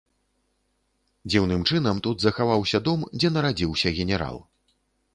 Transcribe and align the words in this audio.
Дзіўным 1.33 1.61
чынам 1.69 1.95
тут 2.09 2.17
захаваўся 2.25 2.83
дом, 2.91 3.07
дзе 3.21 3.35
нарадзіўся 3.39 3.97
генерал. 4.03 4.35